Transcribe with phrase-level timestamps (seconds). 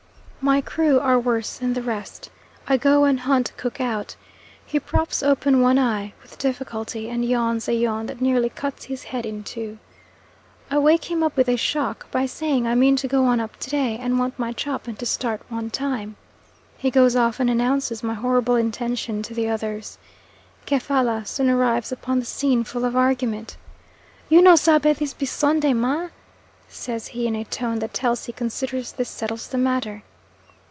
[0.43, 2.31] My crew are worse than the rest.
[2.67, 4.15] I go and hunt cook out.
[4.65, 9.03] He props open one eye, with difficulty, and yawns a yawn that nearly cuts his
[9.03, 9.77] head in two.
[10.71, 13.55] I wake him up with a shock, by saying I mean to go on up
[13.57, 16.15] to day, and want my chop, and to start one time.
[16.75, 19.99] He goes off and announces my horrible intention to the others.
[20.65, 23.57] Kefalla soon arrives upon the scene full of argument,
[24.27, 26.07] "You no sabe this be Sunday, Ma?"
[26.67, 30.01] says he in a tone that tells he considers this settles the matter.